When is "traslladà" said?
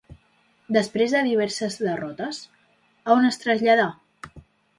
3.45-3.87